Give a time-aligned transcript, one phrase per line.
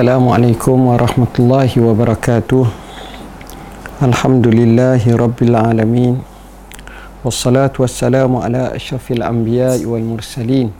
[0.00, 2.64] Assalamualaikum warahmatullahi wabarakatuh.
[4.00, 6.24] Alhamdulillahi rabbil alamin.
[7.20, 10.72] Wassalatu wassalamu ala ashrafil anbiya wal mursalin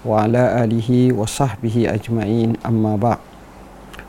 [0.00, 2.56] Wa ala alihi wa sahbihi ajma'in.
[2.64, 3.20] Amma ba'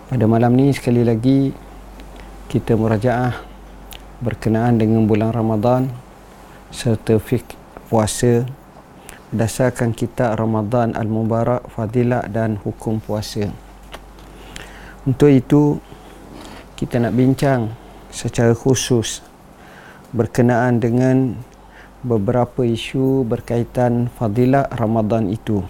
[0.08, 1.52] Pada malam ni sekali lagi
[2.48, 3.44] Kita merajaah
[4.24, 5.92] Berkenaan dengan bulan Ramadan
[6.72, 7.44] Serta fik
[7.92, 8.48] puasa
[9.36, 13.68] Berdasarkan kitab Ramadan Al-Mubarak Fadilah dan Hukum Puasa
[15.10, 15.82] Untuk itu
[16.78, 17.74] Kita nak bincang
[18.14, 19.26] secara khusus
[20.14, 21.34] berkenaan dengan
[22.06, 25.66] beberapa isu berkaitan fadilah Ramadan itu.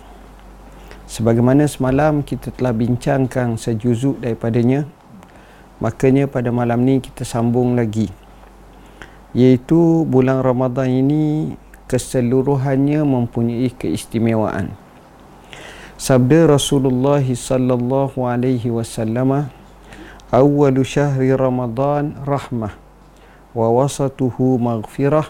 [1.09, 4.85] Sebagaimana semalam kita telah bincangkan sejuzuk daripadanya,
[5.81, 8.11] makanya pada malam ni kita sambung lagi.
[9.33, 11.57] Iaitu bulan Ramadan ini
[11.89, 14.88] keseluruhannya mempunyai keistimewaan.
[15.99, 19.51] Sabda Rasulullah sallallahu alaihi wasallam
[20.31, 22.71] awwalu syahri Ramadan rahmah
[23.51, 25.27] wa wasatuhu maghfirah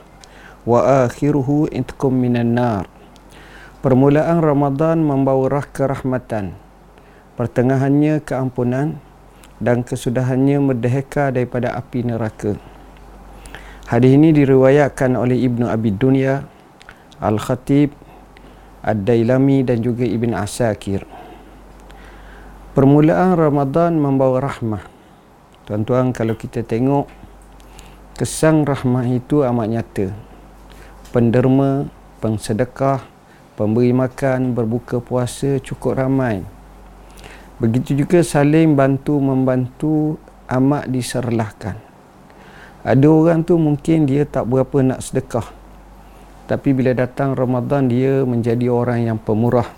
[0.70, 2.86] wa akhiruhu intkum minan nar.
[3.82, 6.54] Permulaan Ramadan membawa kerahmatan
[7.34, 9.02] Pertengahannya keampunan
[9.58, 12.62] Dan kesudahannya merdeka daripada api neraka.
[13.90, 16.46] Hadis ini diriwayatkan oleh Ibnu Abi Dunya
[17.18, 17.99] Al-Khatib
[18.86, 21.04] Ad-Dailami dan juga Ibn Asakir
[22.70, 24.86] Permulaan Ramadan membawa rahmah.
[25.68, 27.12] Tuan-tuan kalau kita tengok
[28.16, 30.08] kesan rahmah itu amat nyata.
[31.12, 31.92] Penderma,
[32.24, 33.04] pengsedekah,
[33.60, 36.46] pemberi makan, berbuka puasa cukup ramai.
[37.60, 40.16] Begitu juga saling bantu membantu
[40.48, 41.76] amat diserlahkan.
[42.88, 45.59] Ada orang tu mungkin dia tak berapa nak sedekah.
[46.50, 49.70] Tapi bila datang Ramadan dia menjadi orang yang pemurah.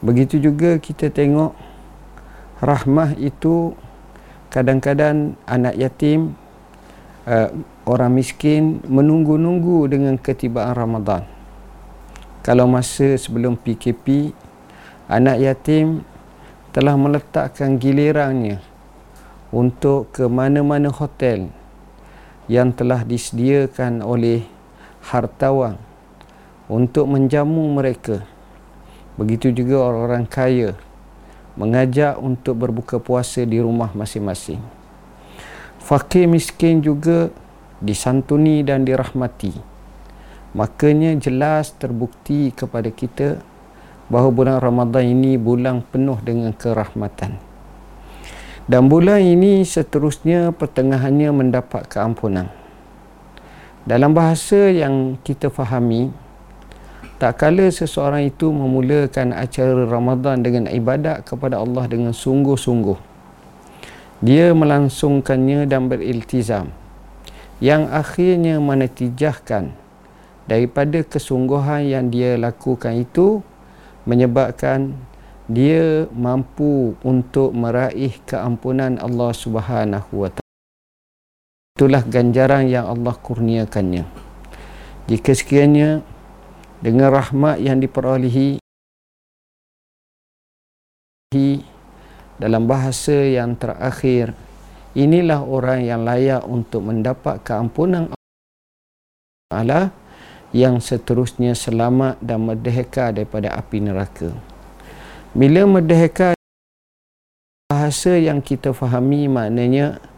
[0.00, 1.52] Begitu juga kita tengok
[2.64, 3.76] rahmah itu
[4.48, 6.32] kadang-kadang anak yatim
[7.28, 7.52] uh,
[7.84, 11.22] orang miskin menunggu-nunggu dengan ketibaan Ramadan
[12.40, 14.32] kalau masa sebelum PKP
[15.08, 16.04] anak yatim
[16.72, 18.62] telah meletakkan gilirannya
[19.52, 21.50] untuk ke mana-mana hotel
[22.46, 24.46] yang telah disediakan oleh
[25.04, 25.80] hartawan
[26.70, 28.22] untuk menjamu mereka
[29.20, 30.70] begitu juga orang-orang kaya
[31.58, 34.62] mengajak untuk berbuka puasa di rumah masing-masing.
[35.82, 37.28] Fakir miskin juga
[37.82, 39.52] disantuni dan dirahmati.
[40.56, 43.42] Makanya jelas terbukti kepada kita
[44.10, 47.38] bahawa bulan Ramadan ini bulan penuh dengan kerahmatan.
[48.70, 52.59] Dan bulan ini seterusnya pertengahannya mendapat keampunan.
[53.90, 56.14] Dalam bahasa yang kita fahami,
[57.18, 62.94] tak kala seseorang itu memulakan acara Ramadan dengan ibadat kepada Allah dengan sungguh-sungguh.
[64.22, 66.70] Dia melangsungkannya dan beriltizam.
[67.58, 69.74] Yang akhirnya menetijahkan
[70.46, 73.42] daripada kesungguhan yang dia lakukan itu
[74.06, 74.94] menyebabkan
[75.50, 80.39] dia mampu untuk meraih keampunan Allah taala.
[81.80, 84.04] Itulah ganjaran yang Allah kurniakannya.
[85.08, 86.04] Jika sekiranya
[86.84, 88.60] dengan rahmat yang diperolehi
[92.36, 94.36] dalam bahasa yang terakhir
[94.92, 98.12] inilah orang yang layak untuk mendapat keampunan
[99.48, 99.88] Allah
[100.52, 104.36] yang seterusnya selamat dan merdeka daripada api neraka
[105.32, 106.36] bila merdeka
[107.72, 110.09] bahasa yang kita fahami maknanya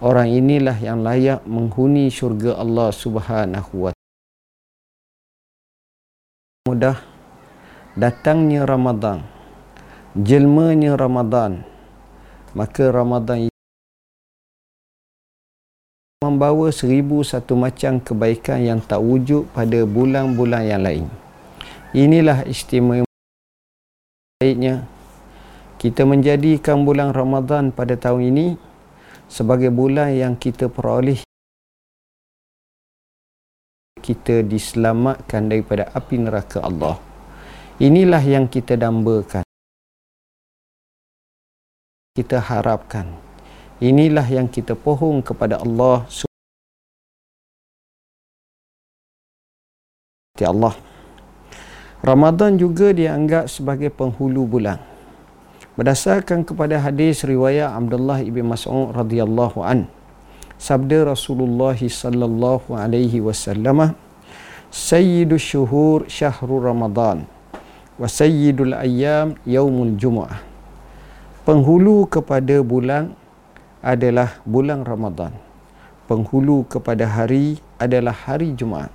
[0.00, 3.92] orang inilah yang layak menghuni syurga Allah Subhanahu wa
[6.68, 6.98] mudah
[7.96, 9.40] datangnya Ramadan
[10.14, 11.62] jelmanya Ramadan.
[12.50, 13.46] Maka Ramadan
[16.20, 21.04] membawa seribu satu macam kebaikan yang tak wujud pada bulan-bulan yang lain.
[21.94, 23.06] Inilah istimewa
[24.42, 24.82] baiknya.
[25.80, 28.46] Kita menjadikan bulan Ramadan pada tahun ini
[29.30, 31.22] sebagai bulan yang kita peroleh
[34.10, 36.98] kita diselamatkan daripada api neraka Allah.
[37.78, 39.46] Inilah yang kita dambakan.
[42.18, 43.06] Kita harapkan.
[43.78, 46.04] Inilah yang kita pohon kepada Allah.
[50.42, 50.74] Ya Allah.
[52.02, 54.89] Ramadan juga dianggap sebagai penghulu bulan.
[55.80, 59.88] Berdasarkan kepada hadis riwayat Abdullah ibn Mas'ud radhiyallahu anhu
[60.60, 63.96] sabda Rasulullah sallallahu alaihi wasallam
[64.68, 67.24] sayyidu syuhur syahru ramadan
[67.96, 70.44] wa sayyidul ayyam yaumul jumu'ah.
[71.48, 73.16] Penghulu kepada bulan
[73.80, 75.32] adalah bulan Ramadan.
[76.04, 78.92] Penghulu kepada hari adalah hari Jumaat.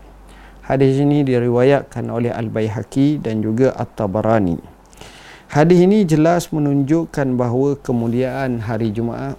[0.61, 4.74] Hadis ini diriwayatkan oleh Al-Baihaqi dan juga At-Tabarani
[5.49, 9.37] hadis ini jelas menunjukkan bahawa kemuliaan hari Jumaat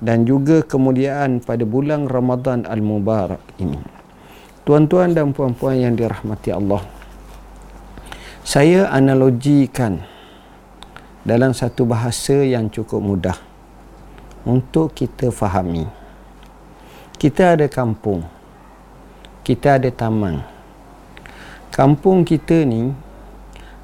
[0.00, 3.80] dan juga kemuliaan pada bulan Ramadan Al-Mubarak ini
[4.68, 6.84] tuan-tuan dan puan-puan yang dirahmati Allah
[8.46, 10.06] saya analogikan
[11.26, 13.38] dalam satu bahasa yang cukup mudah
[14.46, 15.90] untuk kita fahami.
[17.18, 18.22] Kita ada kampung.
[19.42, 20.46] Kita ada taman.
[21.74, 22.94] Kampung kita ni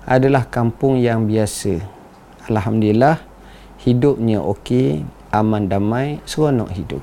[0.02, 1.78] adalah kampung yang biasa.
[2.50, 3.22] Alhamdulillah
[3.86, 7.02] hidupnya okey, aman damai, seronok hidup.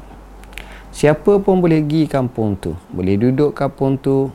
[0.91, 4.31] Siapa pun boleh pergi kampung tu, boleh duduk kampung tu,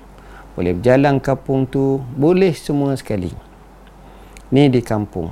[0.57, 3.33] boleh berjalan kampung tu boleh semua sekali.
[4.49, 5.29] Ni di kampung.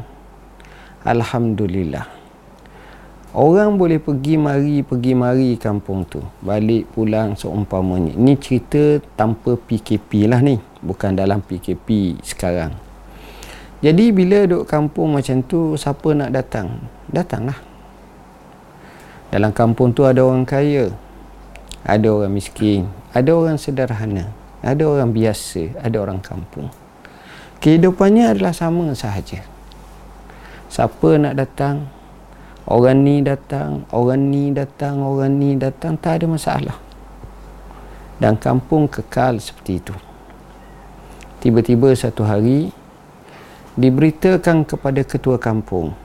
[1.06, 2.20] Alhamdulillah.
[3.32, 6.20] Orang boleh pergi mari pergi mari kampung tu.
[6.44, 8.12] Balik pulang seumpamanya.
[8.12, 10.61] Ni cerita tanpa PKP lah ni.
[10.85, 12.91] Bukan dalam PKP sekarang
[13.82, 16.81] jadi bila duduk kampung macam tu siapa nak datang
[17.11, 17.58] datanglah
[19.29, 20.94] dalam kampung tu ada orang kaya
[21.82, 24.31] ada orang miskin ada orang sederhana
[24.62, 26.70] ada orang biasa, ada orang kampung.
[27.58, 29.43] Kehidupannya adalah sama sahaja.
[30.70, 31.90] Siapa nak datang,
[32.70, 36.78] orang ni datang, orang ni datang, orang ni datang, tak ada masalah.
[38.23, 39.94] Dan kampung kekal seperti itu.
[41.43, 42.70] Tiba-tiba satu hari,
[43.78, 45.96] diberitakan kepada ketua kampung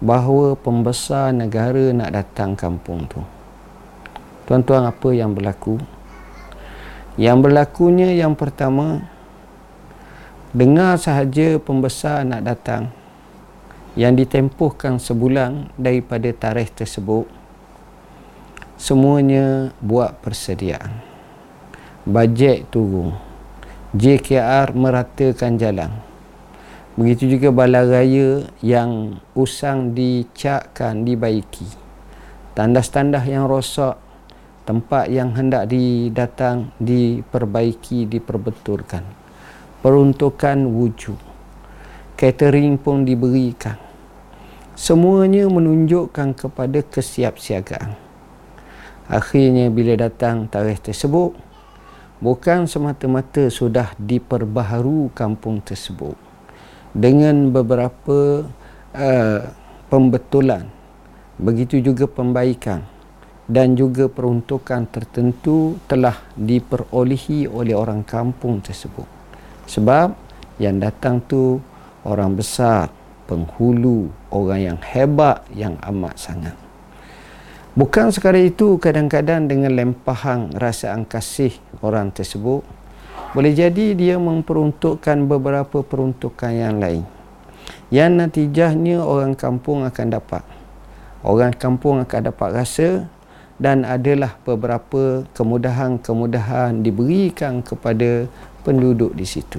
[0.00, 3.20] bahawa pembesar negara nak datang kampung tu.
[4.48, 5.76] Tuan-tuan apa yang berlaku?
[7.18, 9.04] Yang berlakunya yang pertama
[10.54, 12.94] Dengar sahaja pembesar nak datang
[13.98, 17.26] Yang ditempuhkan sebulan daripada tarikh tersebut
[18.78, 20.94] Semuanya buat persediaan
[22.06, 23.18] Bajet turun
[23.92, 26.07] JKR meratakan jalan
[26.98, 31.62] Begitu juga balai raya yang usang dicakkan, dibaiki.
[32.58, 33.94] Tandas-tandas yang rosak
[34.66, 39.28] tempat yang hendak didatang diperbaiki diperbetulkan
[39.78, 41.18] peruntukan wujud.
[42.18, 43.78] Catering pun diberikan.
[44.74, 47.94] Semuanya menunjukkan kepada kesiapsiagaan.
[49.06, 51.38] Akhirnya bila datang tarikh tersebut
[52.18, 56.27] bukan semata-mata sudah diperbaharu kampung tersebut
[56.96, 58.44] dengan beberapa
[58.96, 59.40] uh,
[59.88, 60.68] pembetulan
[61.38, 62.82] begitu juga pembaikan
[63.48, 69.08] dan juga peruntukan tertentu telah diperolehi oleh orang kampung tersebut.
[69.64, 70.12] Sebab
[70.60, 71.56] yang datang tu
[72.04, 72.92] orang besar,
[73.24, 76.56] penghulu, orang yang hebat yang amat sangat.
[77.78, 82.66] Bukan sekadar itu kadang-kadang dengan lempahan rasa kasih orang tersebut
[83.36, 87.04] boleh jadi dia memperuntukkan beberapa peruntukan yang lain.
[87.92, 90.42] Yang natijahnya orang kampung akan dapat.
[91.20, 92.88] Orang kampung akan dapat rasa
[93.58, 98.30] dan adalah beberapa kemudahan-kemudahan diberikan kepada
[98.62, 99.58] penduduk di situ.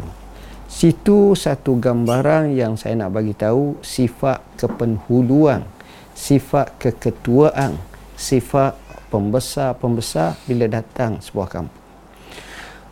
[0.69, 5.65] Situ satu gambaran yang saya nak bagi tahu sifat kepenghuluan,
[6.13, 7.75] sifat keketuaan,
[8.13, 8.77] sifat
[9.09, 11.78] pembesar-pembesar bila datang sebuah kampung.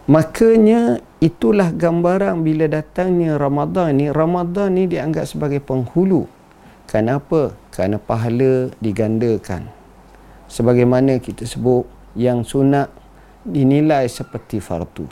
[0.07, 6.31] Makanya itulah gambaran bila datangnya Ramadan ni, Ramadan ni dianggap sebagai penghulu.
[6.87, 7.51] Kenapa?
[7.75, 9.67] Kerana pahala digandakan.
[10.47, 11.83] Sebagaimana kita sebut
[12.15, 12.87] yang sunat
[13.43, 15.03] dinilai seperti fardu.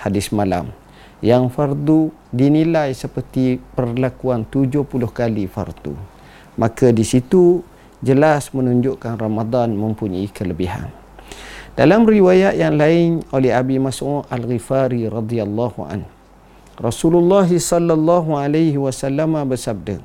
[0.00, 0.72] Hadis malam.
[1.20, 5.92] Yang fardu dinilai seperti perlakuan 70 kali fardu.
[6.56, 7.60] Maka di situ
[8.00, 11.03] jelas menunjukkan Ramadan mempunyai kelebihan
[11.74, 16.06] dalam riwayat yang lain oleh Abi Mas'ud Al-Ghifari radhiyallahu an
[16.78, 19.98] Rasulullah sallallahu alaihi wasallam bersabda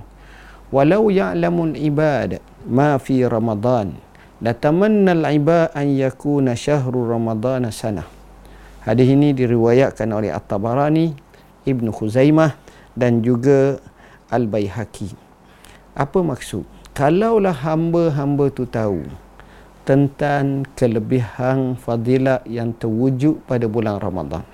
[0.74, 4.02] walau ya'lamul ibad ma fi Ramadan
[4.42, 8.06] latamanna al-ibad an yakuna syahrul ramadan sana
[8.82, 11.14] hadis ini diriwayatkan oleh at-tabarani
[11.70, 12.58] ibnu khuzaimah
[12.98, 13.78] dan juga
[14.34, 15.14] al-baihaqi.
[15.94, 16.66] Apa maksud?
[16.98, 19.29] Kalaulah hamba-hamba tu tahu
[19.90, 24.46] tentang kelebihan fadilat yang terwujud pada bulan Ramadan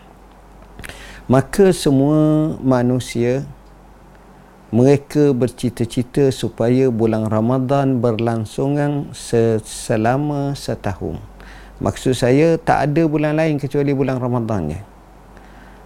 [1.27, 3.44] maka semua manusia
[4.70, 9.15] mereka bercita-cita supaya bulan Ramadan berlangsungan
[9.63, 11.18] selama setahun.
[11.80, 14.96] Maksud saya tak ada bulan lain kecuali bulan Ramadannya.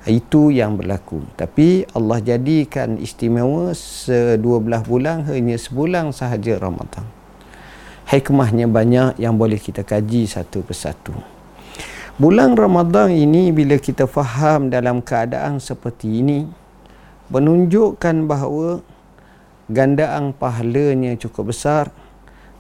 [0.08, 7.06] itu yang berlaku tapi Allah jadikan istimewa se-12 bulan hanya sebulan sahaja Ramadan
[8.10, 11.14] hikmahnya banyak yang boleh kita kaji satu persatu
[12.18, 16.50] bulan Ramadan ini bila kita faham dalam keadaan seperti ini
[17.30, 18.82] menunjukkan bahawa
[19.70, 21.94] gandaan pahalanya cukup besar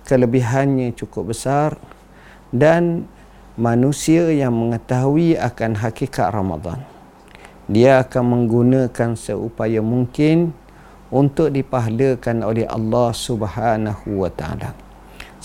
[0.05, 1.81] kelebihannya cukup besar
[2.53, 3.09] dan
[3.57, 6.85] manusia yang mengetahui akan hakikat Ramadan
[7.65, 10.53] dia akan menggunakan seupaya mungkin
[11.09, 14.88] untuk dipahlakan oleh Allah Subhanahu wa taala.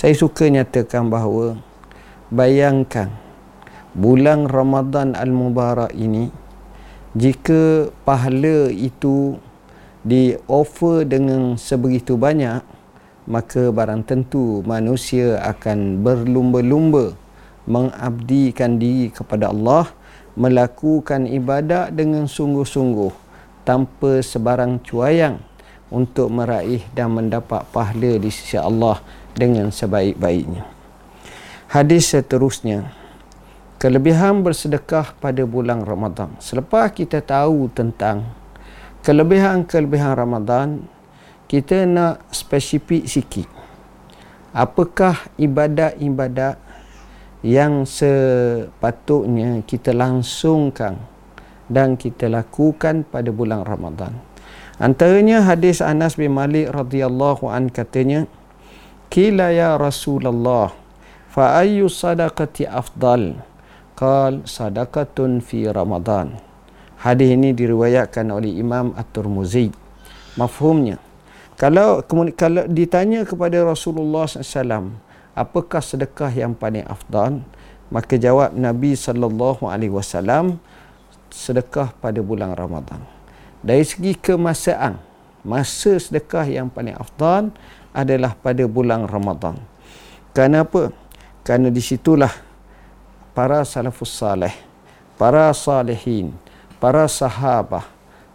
[0.04, 1.56] Saya suka nyatakan bahawa
[2.28, 3.08] bayangkan
[3.96, 6.28] bulan Ramadan al-Mubarak ini
[7.16, 9.40] jika pahala itu
[10.04, 12.60] di offer dengan sebegitu banyak
[13.24, 17.16] maka barang tentu manusia akan berlumba-lumba
[17.64, 19.88] mengabdikan diri kepada Allah
[20.36, 23.08] melakukan ibadat dengan sungguh-sungguh
[23.64, 25.40] tanpa sebarang cuayang
[25.88, 29.00] untuk meraih dan mendapat pahala di sisi Allah
[29.34, 30.64] dengan sebaik-baiknya.
[31.68, 32.90] Hadis seterusnya.
[33.82, 36.32] Kelebihan bersedekah pada bulan Ramadan.
[36.40, 38.24] Selepas kita tahu tentang
[39.04, 40.88] kelebihan-kelebihan Ramadan,
[41.50, 43.48] kita nak spesifik sikit.
[44.54, 46.56] Apakah ibadat-ibadat
[47.44, 50.96] yang sepatutnya kita langsungkan
[51.68, 54.16] dan kita lakukan pada bulan Ramadan.
[54.80, 58.24] Antaranya hadis Anas bin Malik radhiyallahu an katanya,
[59.14, 60.74] "Kila ya Rasulullah,
[61.30, 63.38] fa ayyu sadaqati afdal?"
[63.94, 66.34] Qal sadaqatun fi Ramadan.
[66.98, 69.70] Hadis ini diriwayatkan oleh Imam At-Tirmizi.
[70.34, 70.98] Mafhumnya,
[71.54, 72.02] kalau
[72.34, 74.98] kalau ditanya kepada Rasulullah SAW,
[75.34, 77.42] apakah sedekah yang paling afdal
[77.90, 80.62] maka jawab Nabi sallallahu alaihi wasallam
[81.28, 83.02] sedekah pada bulan Ramadan
[83.60, 84.96] dari segi kemasaan
[85.42, 87.50] masa sedekah yang paling afdal
[87.94, 89.54] adalah pada bulan Ramadan
[90.34, 90.90] kenapa
[91.46, 92.34] kerana di situlah
[93.32, 94.52] para salafus saleh
[95.14, 96.34] para salihin
[96.82, 97.86] para sahabah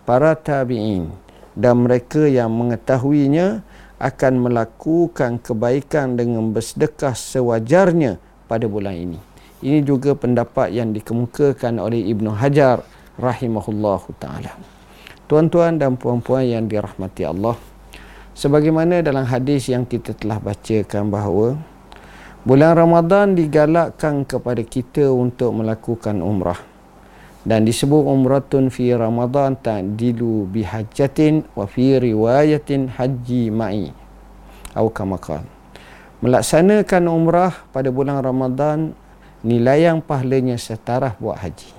[0.07, 1.11] para tabi'in
[1.59, 3.61] dan mereka yang mengetahuinya
[3.99, 8.15] akan melakukan kebaikan dengan bersedekah sewajarnya
[8.47, 9.19] pada bulan ini.
[9.59, 12.79] Ini juga pendapat yang dikemukakan oleh Ibnu Hajar
[13.19, 14.55] rahimahullah taala.
[15.27, 17.59] Tuan-tuan dan puan-puan yang dirahmati Allah,
[18.39, 21.59] sebagaimana dalam hadis yang kita telah bacakan bahawa
[22.47, 26.63] bulan Ramadan digalakkan kepada kita untuk melakukan umrah.
[27.39, 33.91] Dan disebut umratun fi Ramadan ta'dilu bihajjatin wa fi riwayatin haji ma'i.
[34.71, 35.43] Atau kamakal
[36.19, 38.91] melaksanakan umrah pada bulan Ramadan
[39.39, 41.71] nilai yang pahalanya setara buat haji.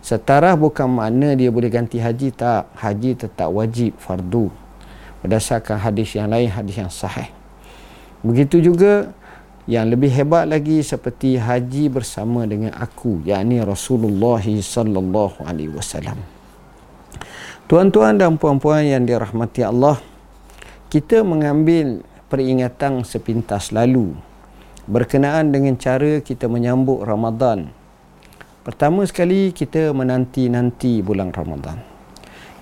[0.00, 2.68] Setara bukan makna dia boleh ganti haji tak.
[2.80, 4.63] Haji tetap wajib fardu
[5.24, 7.32] berdasarkan hadis yang lain hadis yang sahih
[8.20, 9.10] begitu juga
[9.64, 16.20] yang lebih hebat lagi seperti haji bersama dengan aku yakni Rasulullah sallallahu alaihi wasallam.
[17.64, 19.96] Tuan-tuan dan puan-puan yang dirahmati Allah,
[20.92, 24.12] kita mengambil peringatan sepintas lalu
[24.84, 27.72] berkenaan dengan cara kita menyambut Ramadan.
[28.68, 31.93] Pertama sekali kita menanti-nanti bulan Ramadan.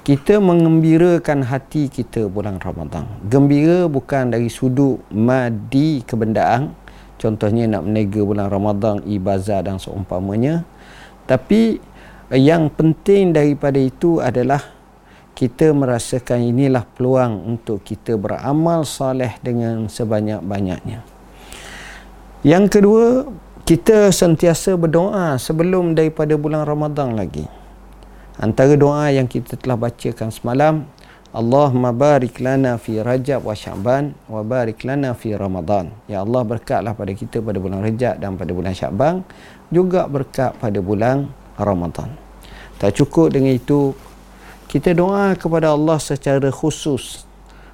[0.02, 3.06] Kita mengembirakan hati kita bulan Ramadan.
[3.30, 6.74] Gembira bukan dari sudut madi kebendaan,
[7.22, 10.66] contohnya nak menega bulan Ramadan ibazah dan seumpamanya.
[11.30, 11.78] Tapi
[12.34, 14.74] yang penting daripada itu adalah
[15.38, 20.98] kita merasakan inilah peluang untuk kita beramal soleh dengan sebanyak-banyaknya.
[22.42, 23.30] Yang kedua
[23.62, 27.61] kita sentiasa berdoa sebelum daripada bulan Ramadan lagi
[28.42, 30.82] antara doa yang kita telah bacakan semalam
[31.32, 35.88] Allahumma barik lana fi Rajab wa Sya'ban wa barik lana fi Ramadan.
[36.04, 39.24] Ya Allah berkatlah pada kita pada bulan Rajab dan pada bulan Sya'ban
[39.72, 42.12] juga berkat pada bulan Ramadan.
[42.76, 43.96] Tak cukup dengan itu
[44.68, 47.24] kita doa kepada Allah secara khusus.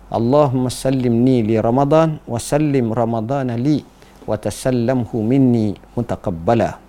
[0.06, 3.82] Allahumma sallimni li Ramadan wa sallim Ramadan li
[4.22, 6.88] wa tasallamhu minni mutaqabbala.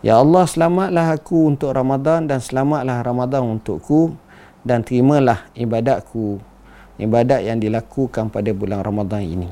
[0.00, 4.16] Ya Allah selamatlah aku untuk Ramadan dan selamatlah Ramadan untukku
[4.64, 6.40] dan terimalah ibadatku
[6.96, 9.50] ibadat yang dilakukan pada bulan Ramadan ini.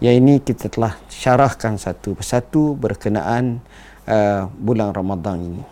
[0.00, 3.60] Yang ini kita telah syarahkan satu persatu berkenaan
[4.08, 5.62] uh, bulan Ramadan ini.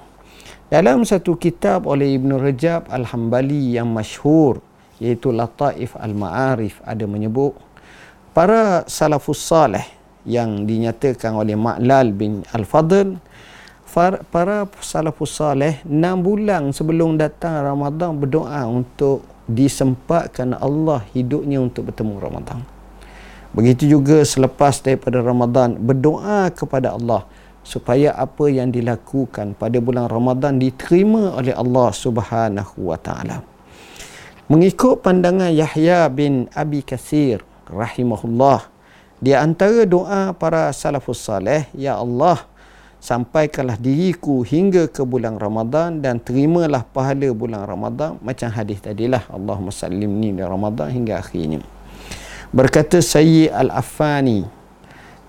[0.68, 4.60] Dalam satu kitab oleh Ibn Rajab Al-Hambali yang masyhur
[5.00, 7.56] iaitu Lataif Al-Ma'arif ada menyebut
[8.36, 9.84] para salafus salih
[10.26, 13.14] yang dinyatakan oleh Ma'lal bin Al-Fadl
[13.96, 22.20] para salafus salih 6 bulan sebelum datang Ramadan berdoa untuk disempatkan Allah hidupnya untuk bertemu
[22.20, 22.60] Ramadan.
[23.56, 27.24] Begitu juga selepas daripada Ramadan berdoa kepada Allah
[27.64, 33.40] supaya apa yang dilakukan pada bulan Ramadan diterima oleh Allah Subhanahu wa taala.
[34.52, 38.68] Mengikut pandangan Yahya bin Abi Katsir rahimahullah
[39.24, 42.44] di antara doa para salafus salih ya Allah
[42.98, 49.70] sampaikanlah diriku hingga ke bulan Ramadan dan terimalah pahala bulan Ramadan macam hadis tadilah Allahumma
[49.70, 51.62] sallimni di Ramadan hingga akhirnya
[52.50, 54.48] berkata Sayyid Al-Affani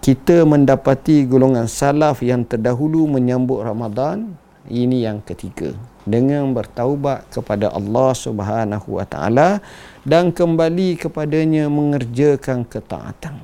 [0.08, 4.40] kita mendapati golongan salaf yang terdahulu menyambut Ramadan
[4.72, 5.74] ini yang ketiga.
[6.08, 9.60] Dengan bertaubat kepada Allah Subhanahu wa taala
[10.08, 13.44] dan kembali kepadanya mengerjakan ketaatan.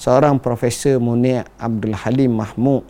[0.00, 2.88] Seorang profesor Munir Abdul Halim Mahmud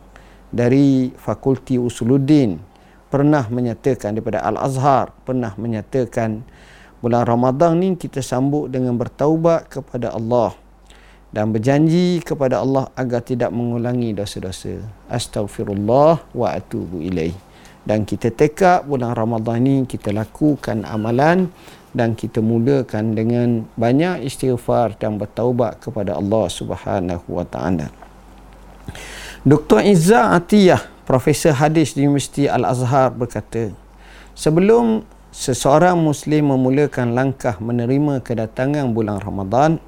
[0.53, 2.61] dari Fakulti Usuluddin
[3.09, 6.45] pernah menyatakan daripada Al-Azhar pernah menyatakan
[7.01, 10.53] bulan Ramadan ni kita sambut dengan bertaubat kepada Allah
[11.33, 14.85] dan berjanji kepada Allah agar tidak mengulangi dosa-dosa.
[15.09, 17.33] Astaghfirullah wa atubu ilaih.
[17.83, 21.51] Dan kita tekak bulan Ramadan ni kita lakukan amalan
[21.91, 27.91] dan kita mulakan dengan banyak istighfar dan bertaubat kepada Allah Subhanahu wa taala.
[29.43, 29.83] Dr.
[29.83, 33.75] Izza Atiyah, Profesor Hadis di Universiti Al-Azhar berkata,
[34.39, 35.03] sebelum
[35.35, 39.83] seseorang Muslim memulakan langkah menerima kedatangan bulan Ramadan,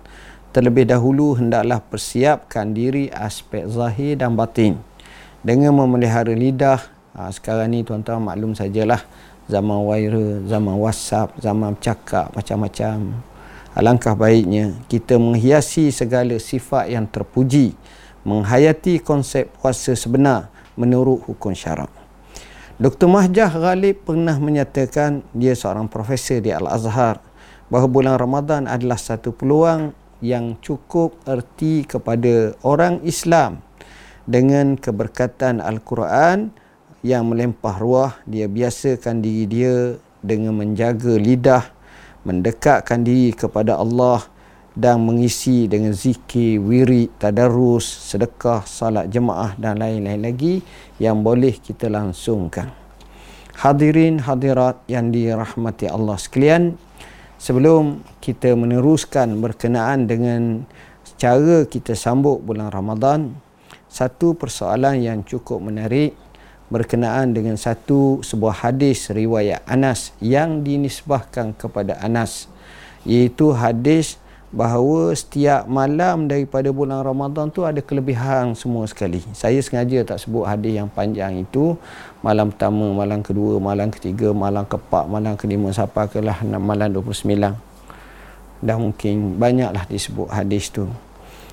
[0.50, 4.74] terlebih dahulu hendaklah persiapkan diri aspek zahir dan batin
[5.46, 6.82] dengan memelihara lidah.
[7.14, 9.06] Ha, sekarang ni tuan-tuan maklum sajalah
[9.46, 13.22] zaman viral, zaman WhatsApp, zaman cakap macam-macam.
[13.78, 17.78] Alangkah baiknya kita menghiasi segala sifat yang terpuji
[18.24, 21.92] menghayati konsep puasa sebenar menurut hukum syarak.
[22.74, 23.06] Dr.
[23.06, 27.22] Mahjah Ghalib pernah menyatakan dia seorang profesor di Al-Azhar
[27.70, 33.62] bahawa bulan Ramadan adalah satu peluang yang cukup erti kepada orang Islam
[34.26, 36.50] dengan keberkatan Al-Quran
[37.04, 39.76] yang melempah ruah dia biasakan diri dia
[40.24, 41.68] dengan menjaga lidah
[42.24, 44.24] mendekatkan diri kepada Allah
[44.74, 50.54] dan mengisi dengan zikir, wirid, tadarus, sedekah, salat jemaah dan lain-lain lagi
[50.98, 52.74] yang boleh kita langsungkan.
[53.54, 56.74] Hadirin hadirat yang dirahmati Allah sekalian,
[57.38, 60.66] sebelum kita meneruskan berkenaan dengan
[61.14, 63.30] cara kita sambut bulan Ramadan,
[63.86, 66.18] satu persoalan yang cukup menarik
[66.66, 72.50] berkenaan dengan satu sebuah hadis riwayat Anas yang dinisbahkan kepada Anas
[73.06, 74.18] iaitu hadis
[74.54, 79.18] bahawa setiap malam daripada bulan Ramadan tu ada kelebihan semua sekali.
[79.34, 81.74] Saya sengaja tak sebut hadis yang panjang itu.
[82.22, 87.50] Malam pertama, malam kedua, malam ketiga, malam keempat, malam kelima sampai ke lah malam 29.
[88.62, 90.86] Dah mungkin banyaklah disebut hadis tu.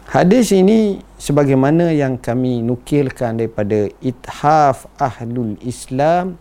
[0.06, 6.38] Hadis ini sebagaimana yang kami nukilkan daripada Ithaf Ahlul Islam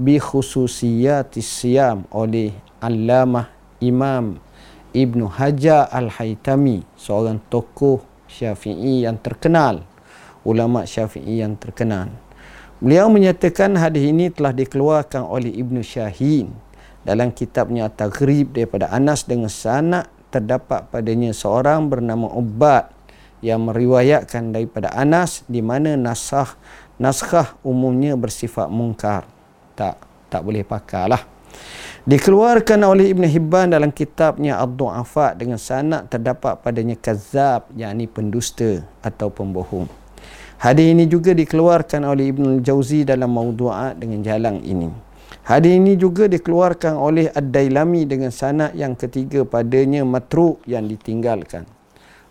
[0.00, 4.47] bi khususiyatis siyam oleh Allamah Imam
[4.96, 9.84] Ibnu Hajar Al-Haytami seorang tokoh Syafi'i yang terkenal
[10.48, 12.08] ulama Syafi'i yang terkenal.
[12.78, 16.48] Beliau menyatakan hadis ini telah dikeluarkan oleh Ibnu Syahin
[17.02, 22.88] dalam kitabnya Taghrib daripada Anas dengan sanad terdapat padanya seorang bernama Ubad
[23.42, 26.54] yang meriwayatkan daripada Anas di mana nasah
[26.98, 29.26] naskah umumnya bersifat mungkar.
[29.74, 29.98] Tak
[30.28, 31.37] tak boleh pakailah
[32.08, 39.28] Dikeluarkan oleh Ibn Hibban dalam kitabnya Ad-Du'afa dengan sanad terdapat padanya kazab, yakni pendusta atau
[39.28, 39.84] pembohong.
[40.58, 44.88] Hadis ini juga dikeluarkan oleh Ibn Jauzi dalam maudu'at dengan jalan ini.
[45.44, 51.68] Hadis ini juga dikeluarkan oleh Ad-Dailami dengan sanad yang ketiga padanya matruk yang ditinggalkan.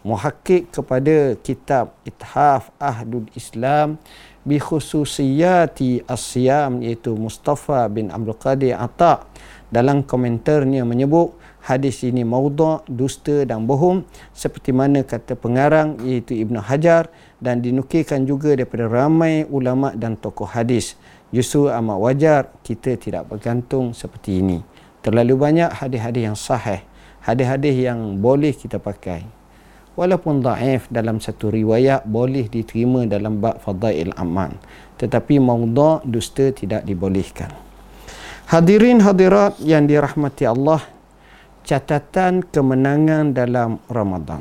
[0.05, 4.01] Muhakkik kepada kitab Ithaf Ahdul Islam
[4.47, 9.27] bi khususiyati as-siyam iaitu Mustafa bin Abdul Qadir Atta'
[9.67, 11.35] dalam komentarnya menyebut
[11.67, 17.11] hadis ini maudha dusta dan bohong seperti mana kata pengarang iaitu Ibnu Hajar
[17.43, 20.95] dan dinukilkan juga daripada ramai ulama dan tokoh hadis.
[21.27, 24.63] Justru amat wajar kita tidak bergantung seperti ini.
[25.03, 26.79] Terlalu banyak hadis-hadis yang sahih
[27.27, 29.27] hadis-hadis yang boleh kita pakai
[29.97, 34.55] walaupun daif dalam satu riwayat boleh diterima dalam bab fadail aman
[35.01, 37.67] tetapi maudha dusta tidak dibolehkan
[38.47, 40.79] Hadirin hadirat yang dirahmati Allah,
[41.67, 44.39] catatan kemenangan dalam Ramadan.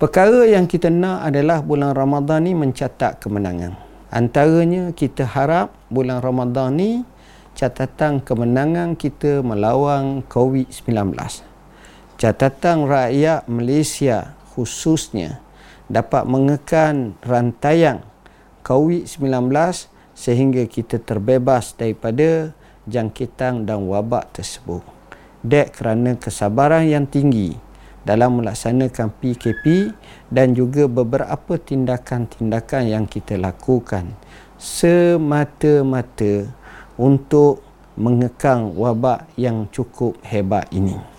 [0.00, 3.76] Perkara yang kita nak adalah bulan Ramadan ni mencatat kemenangan.
[4.08, 7.04] Antaranya kita harap bulan Ramadan ni
[7.52, 11.12] catatan kemenangan kita melawan COVID-19.
[12.20, 15.40] Catatan rakyat Malaysia khususnya
[15.88, 18.04] dapat mengekan rantaian
[18.60, 19.48] COVID-19
[20.12, 22.52] sehingga kita terbebas daripada
[22.84, 24.84] jangkitan dan wabak tersebut.
[25.40, 27.56] Dek kerana kesabaran yang tinggi
[28.04, 29.96] dalam melaksanakan PKP
[30.28, 34.12] dan juga beberapa tindakan-tindakan yang kita lakukan
[34.60, 36.52] semata-mata
[37.00, 37.64] untuk
[37.96, 41.09] mengekang wabak yang cukup hebat ini.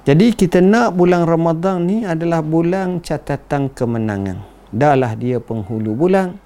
[0.00, 4.40] Jadi kita nak bulan Ramadan ni adalah bulan catatan kemenangan.
[4.72, 6.40] Dahlah dia penghulu bulan,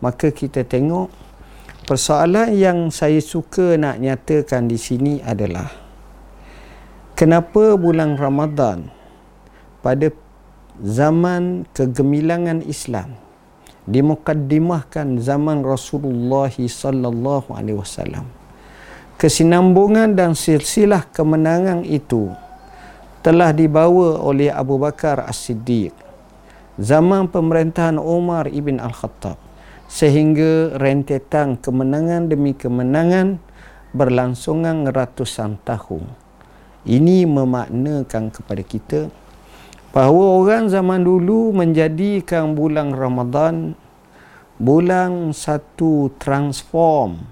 [0.00, 1.12] maka kita tengok
[1.86, 5.70] persoalan yang saya suka nak nyatakan di sini adalah
[7.14, 8.90] kenapa bulan Ramadan
[9.80, 10.10] pada
[10.82, 13.14] zaman kegemilangan Islam
[13.86, 18.26] dimukaddimahkan zaman Rasulullah sallallahu alaihi wasallam
[19.14, 22.34] kesinambungan dan silsilah kemenangan itu
[23.26, 25.90] telah dibawa oleh Abu Bakar As-Siddiq
[26.78, 29.34] zaman pemerintahan Umar ibn Al-Khattab
[29.90, 33.42] sehingga rentetan kemenangan demi kemenangan
[33.90, 36.06] berlangsungan ratusan tahun
[36.86, 39.10] ini memaknakan kepada kita
[39.90, 43.74] bahawa orang zaman dulu menjadikan bulan Ramadan
[44.62, 47.26] bulan satu transform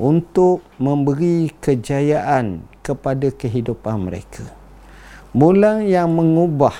[0.00, 4.56] untuk memberi kejayaan kepada kehidupan mereka.
[5.34, 6.74] Bulan yang mengubah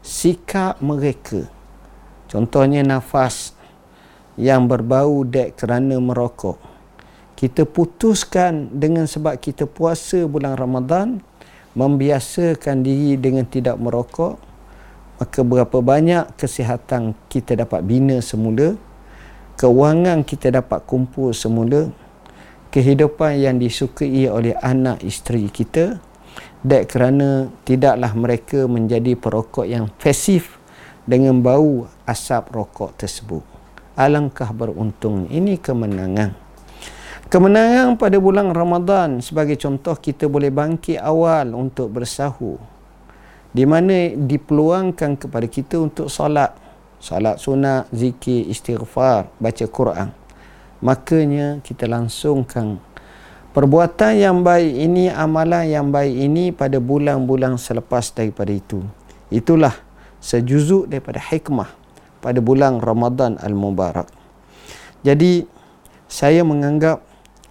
[0.00, 1.44] sikap mereka.
[2.26, 3.52] Contohnya nafas
[4.36, 6.58] yang berbau dek kerana merokok.
[7.36, 11.20] Kita putuskan dengan sebab kita puasa bulan Ramadan,
[11.76, 14.40] membiasakan diri dengan tidak merokok
[15.16, 18.76] maka berapa banyak kesihatan kita dapat bina semula
[19.60, 21.88] kewangan kita dapat kumpul semula
[22.72, 26.00] kehidupan yang disukai oleh anak isteri kita
[26.66, 30.58] dek kerana tidaklah mereka menjadi perokok yang pasif
[31.06, 33.46] dengan bau asap rokok tersebut
[33.94, 36.46] alangkah beruntung ini kemenangan
[37.26, 42.62] Kemenangan pada bulan Ramadan sebagai contoh kita boleh bangkit awal untuk bersahur.
[43.50, 46.54] Di mana dipeluangkan kepada kita untuk solat.
[47.02, 50.14] Solat sunat, zikir, istighfar, baca Quran.
[50.78, 52.78] Makanya kita langsungkan
[53.56, 58.84] perbuatan yang baik ini, amalan yang baik ini pada bulan-bulan selepas daripada itu.
[59.32, 59.72] Itulah
[60.20, 61.72] sejuzuk daripada hikmah
[62.20, 64.12] pada bulan Ramadan Al-Mubarak.
[65.00, 65.48] Jadi
[66.04, 67.00] saya menganggap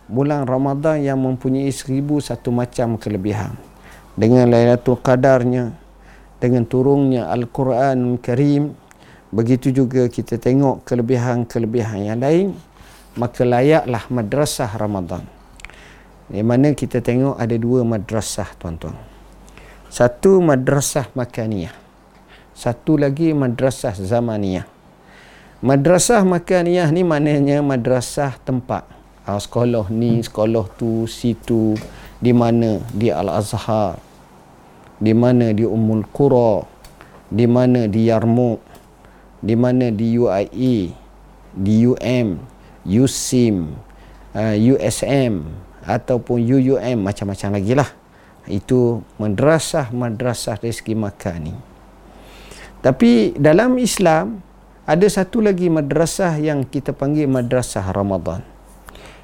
[0.05, 3.57] bulan Ramadan yang mempunyai seribu satu macam kelebihan
[4.13, 5.73] dengan Lailatul Qadarnya
[6.37, 8.77] dengan turunnya Al-Quran Karim
[9.33, 12.53] begitu juga kita tengok kelebihan-kelebihan yang lain
[13.17, 15.34] maka layaklah madrasah Ramadan
[16.29, 18.97] di mana kita tengok ada dua madrasah tuan-tuan.
[19.89, 21.73] Satu madrasah makaniyah.
[22.55, 24.65] Satu lagi madrasah zamaniyah.
[25.63, 28.85] Madrasah makaniyah ni maknanya madrasah tempat.
[29.25, 31.73] Uh, sekolah ni sekolah tu situ
[32.21, 32.81] di mana?
[32.93, 33.97] Di Al Azhar
[35.01, 35.51] di mana?
[35.51, 36.63] Di Ummul Qura.
[37.27, 37.89] Di mana?
[37.89, 38.61] Di Yarmouk.
[39.41, 39.91] Di mana?
[39.91, 41.05] Di UIE
[41.55, 42.35] di UM
[42.83, 43.71] USIM
[44.35, 45.47] uh, USM
[45.85, 47.89] ataupun UUM macam-macam lagi lah.
[48.45, 51.53] Itu madrasah-madrasah dari segi makan ni.
[52.81, 54.37] Tapi dalam Islam
[54.85, 58.45] ada satu lagi madrasah yang kita panggil madrasah Ramadan.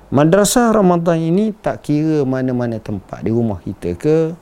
[0.09, 3.21] Madrasah Ramadan ini tak kira mana-mana tempat.
[3.21, 4.33] Di rumah kita ke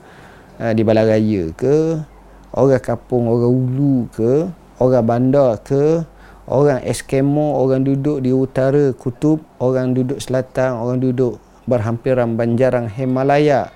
[0.60, 2.00] eh, di balai raya ke
[2.56, 4.48] orang kampung orang ulu ke
[4.82, 6.02] orang bandar ke
[6.50, 11.38] orang Eskimo orang duduk di utara kutub orang duduk selatan orang duduk
[11.70, 13.70] berhampiran banjaran Himalaya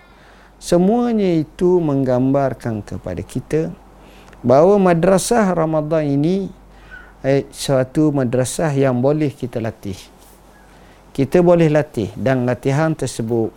[0.58, 3.70] semuanya itu menggambarkan kepada kita
[4.42, 6.50] bahawa madrasah Ramadan ini
[7.22, 9.96] eh, suatu madrasah yang boleh kita latih
[11.14, 13.54] kita boleh latih dan latihan tersebut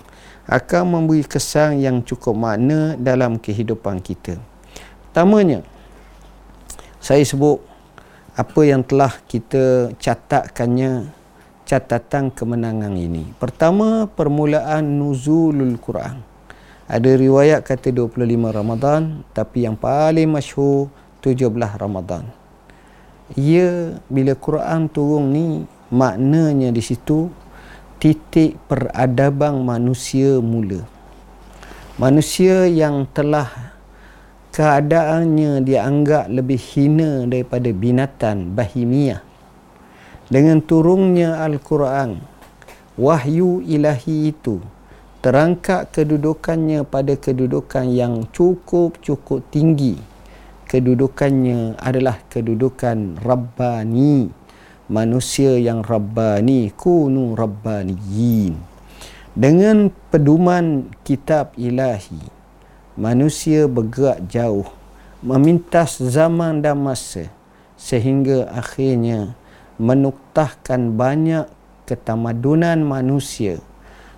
[0.47, 4.39] akan memberi kesan yang cukup makna dalam kehidupan kita.
[5.11, 5.65] Pertamanya,
[7.03, 7.59] saya sebut
[8.37, 11.09] apa yang telah kita catatkannya
[11.67, 13.27] catatan kemenangan ini.
[13.35, 16.23] Pertama, permulaan nuzulul Quran.
[16.87, 18.23] Ada riwayat kata 25
[18.55, 20.87] Ramadan, tapi yang paling masyhur
[21.19, 22.23] 17 Ramadan.
[23.35, 25.47] Ia bila Quran turun ni
[25.91, 27.27] maknanya di situ
[27.99, 30.87] titik peradaban manusia mula.
[31.99, 33.75] Manusia yang telah
[34.55, 39.26] keadaannya dianggap lebih hina daripada binatang bahimia.
[40.27, 42.19] Dengan turunnya Al-Quran
[42.99, 44.59] wahyu ilahi itu
[45.23, 49.97] terangkat kedudukannya pada kedudukan yang cukup-cukup tinggi.
[50.67, 54.27] Kedudukannya adalah kedudukan Rabbani
[54.91, 58.55] manusia yang Rabbani kunu Rabbaniyin.
[59.31, 62.19] Dengan peduman kitab ilahi
[62.97, 64.67] manusia bergerak jauh
[65.21, 67.29] memintas zaman dan masa
[67.77, 69.37] sehingga akhirnya
[69.77, 71.45] menuktahkan banyak
[71.89, 73.61] ketamadunan manusia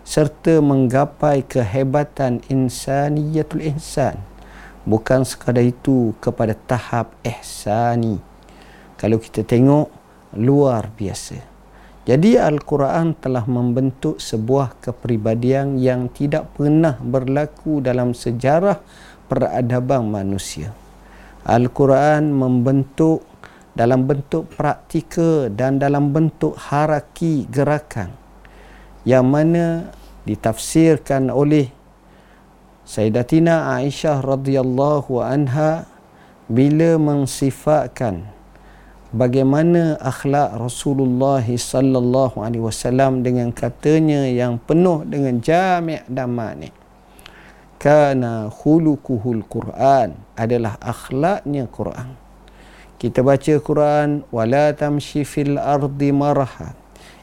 [0.03, 4.17] serta menggapai kehebatan insaniyatul insan
[4.89, 8.17] bukan sekadar itu kepada tahap ihsani.
[8.97, 9.93] Kalau kita tengok
[10.33, 11.37] luar biasa.
[12.09, 18.81] Jadi Al-Quran telah membentuk sebuah kepribadian yang tidak pernah berlaku dalam sejarah
[19.29, 20.73] peradaban manusia.
[21.45, 23.28] Al-Quran membentuk
[23.79, 28.11] dalam bentuk praktikal dan dalam bentuk haraki gerakan
[29.07, 29.95] yang mana
[30.27, 31.71] ditafsirkan oleh
[32.83, 35.87] Sayyidatina Aisyah radhiyallahu anha
[36.51, 38.27] bila mensifatkan
[39.15, 46.75] bagaimana akhlak Rasulullah sallallahu alaihi wasallam dengan katanya yang penuh dengan jami' dan mani'
[47.79, 52.28] kana khuluquhul Quran adalah akhlaknya Quran
[52.99, 56.75] kita baca Quran wala tamshi fil ardi marha.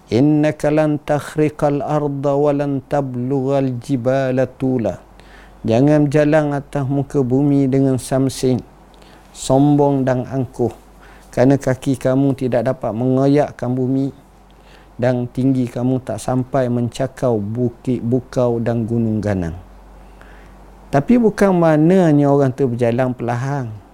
[0.09, 5.05] Innaka lan takhriqal arda wa lan tablughal jibala tula.
[5.69, 8.57] Jangan jalan atas muka bumi dengan samsing
[9.37, 10.73] sombong dan angkuh
[11.29, 14.09] kerana kaki kamu tidak dapat mengoyakkan bumi
[14.97, 19.61] dan tinggi kamu tak sampai mencakau bukit bukau dan gunung ganang.
[20.89, 23.86] Tapi bukan maknanya orang tu berjalan perlahan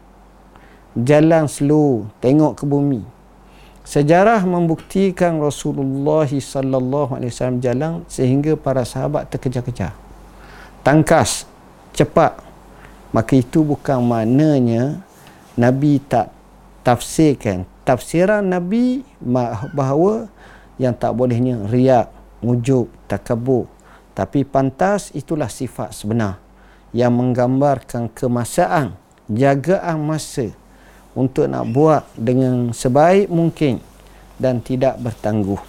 [0.96, 3.02] jalan slow tengok ke bumi.
[3.82, 9.90] Sejarah membuktikan Rasulullah sallallahu alaihi wasallam jalan sehingga para sahabat terkejar-kejar.
[10.86, 11.50] Tangkas
[11.90, 12.38] cepat.
[13.12, 15.02] Maka itu bukan maknanya
[15.58, 16.32] nabi tak
[16.86, 17.68] tafsirkan.
[17.82, 19.02] Tafsiran nabi
[19.74, 20.30] bahawa
[20.78, 22.08] yang tak bolehnya riak
[22.40, 23.66] ujub takabur.
[24.14, 26.38] Tapi pantas itulah sifat sebenar
[26.94, 28.94] yang menggambarkan kemasaan
[29.26, 30.52] jagaan masa
[31.12, 33.80] untuk nak buat dengan sebaik mungkin
[34.40, 35.60] dan tidak bertangguh.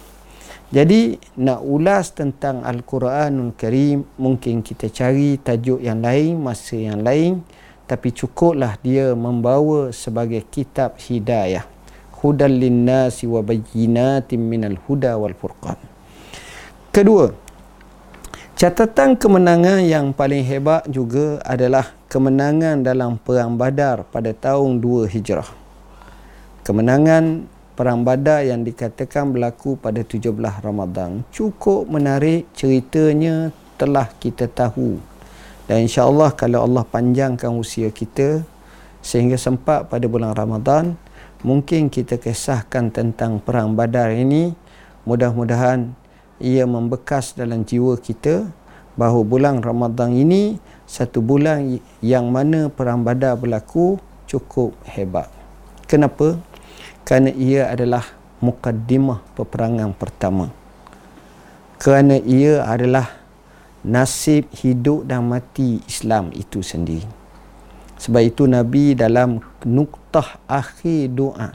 [0.74, 7.44] Jadi nak ulas tentang Al-Quranul Karim mungkin kita cari tajuk yang lain, masa yang lain
[7.84, 11.68] tapi cukuplah dia membawa sebagai kitab hidayah.
[12.24, 15.76] Hudal linnasi wa bayyinatin minal huda wal furqan.
[16.88, 17.28] Kedua,
[18.54, 25.50] catatan kemenangan yang paling hebat juga adalah kemenangan dalam Perang Badar pada tahun 2 Hijrah.
[26.62, 30.30] Kemenangan Perang Badar yang dikatakan berlaku pada 17
[30.62, 35.02] Ramadan cukup menarik ceritanya telah kita tahu.
[35.66, 38.46] Dan insya-Allah kalau Allah panjangkan usia kita
[39.02, 40.94] sehingga sempat pada bulan Ramadan,
[41.42, 44.54] mungkin kita kisahkan tentang Perang Badar ini.
[45.04, 46.03] Mudah-mudahan
[46.42, 48.48] ia membekas dalam jiwa kita
[48.94, 55.30] bahawa bulan Ramadan ini satu bulan yang mana perang badar berlaku cukup hebat.
[55.86, 56.38] Kenapa?
[57.04, 58.04] Kerana ia adalah
[58.40, 60.48] mukaddimah peperangan pertama.
[61.76, 63.12] Kerana ia adalah
[63.84, 67.04] nasib hidup dan mati Islam itu sendiri.
[68.00, 71.52] Sebab itu Nabi dalam nuktah akhir doa.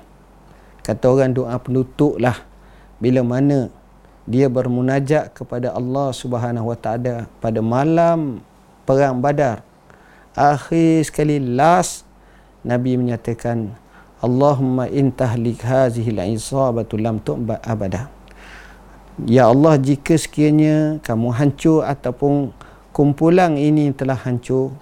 [0.85, 2.37] Kata orang doa penutup lah
[3.01, 3.73] bila mana
[4.29, 8.45] dia bermunajat kepada Allah Subhanahu Wa Taala pada malam
[8.85, 9.65] perang badar.
[10.37, 12.05] Akhir sekali last
[12.61, 13.73] Nabi menyatakan
[14.21, 18.13] Allahumma in tahlik hazihi al-isabatu lam tu'ba abada.
[19.25, 22.53] Ya Allah jika sekiranya kamu hancur ataupun
[22.93, 24.77] kumpulan ini telah hancur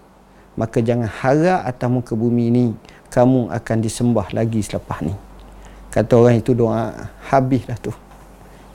[0.59, 2.65] maka jangan harap atas muka bumi ini
[3.07, 5.15] kamu akan disembah lagi selepas ni.
[5.87, 7.95] Kata orang itu doa habislah tu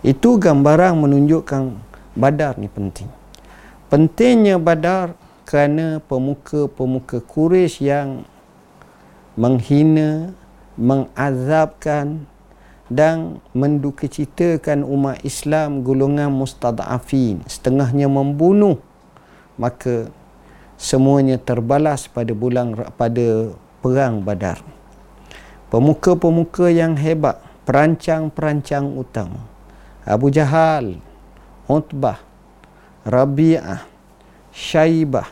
[0.02, 1.78] itu gambaran menunjukkan
[2.18, 3.08] badar ni penting
[3.88, 5.14] pentingnya badar
[5.46, 8.24] kerana pemuka-pemuka Quraisy yang
[9.36, 10.32] menghina,
[10.76, 12.24] mengazabkan
[12.92, 18.80] dan mendukacitakan umat Islam golongan mustadafin, setengahnya membunuh,
[19.56, 20.08] maka
[20.76, 24.60] semuanya terbalas pada bulan pada perang Badar.
[25.72, 29.40] Pemuka-pemuka yang hebat, perancang-perancang utama,
[30.02, 30.98] Abu Jahal,
[31.70, 32.18] Utbah,
[33.06, 33.86] Rabi'ah,
[34.50, 35.30] Syaibah,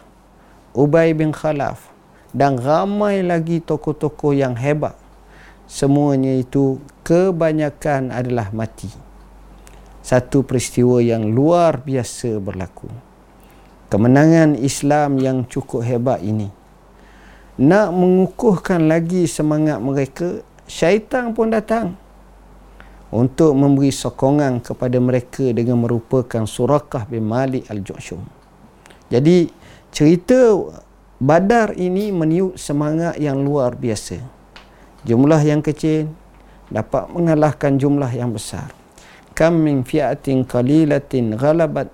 [0.70, 1.90] Ubay bin Khalaf
[2.30, 4.94] dan ramai lagi tokoh-tokoh yang hebat.
[5.66, 8.90] Semuanya itu kebanyakan adalah mati.
[10.06, 12.86] Satu peristiwa yang luar biasa berlaku.
[13.90, 16.46] Kemenangan Islam yang cukup hebat ini.
[17.58, 21.98] Nak mengukuhkan lagi semangat mereka syaitan pun datang
[23.10, 28.22] untuk memberi sokongan kepada mereka dengan merupakan Surakah bin Malik Al-Ju'shum
[29.10, 29.50] jadi
[29.90, 30.54] cerita
[31.20, 34.24] Badar ini meniup semangat yang luar biasa.
[35.04, 36.08] Jumlah yang kecil
[36.72, 38.72] dapat mengalahkan jumlah yang besar.
[39.36, 41.92] Kam min fi'atin qalilatin ghalabat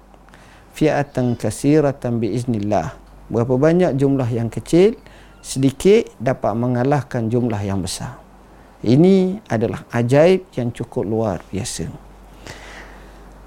[0.78, 2.94] fi'atan kasiratan biiznillah.
[3.26, 4.94] Berapa banyak jumlah yang kecil
[5.42, 8.25] sedikit dapat mengalahkan jumlah yang besar.
[8.84, 11.88] Ini adalah ajaib yang cukup luar biasa.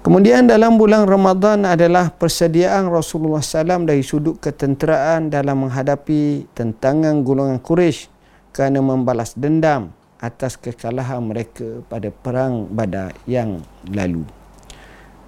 [0.00, 7.60] Kemudian dalam bulan Ramadan adalah persediaan Rasulullah SAW dari sudut ketenteraan dalam menghadapi tentangan golongan
[7.60, 8.08] Quraisy
[8.48, 13.60] kerana membalas dendam atas kekalahan mereka pada perang Badar yang
[13.92, 14.24] lalu.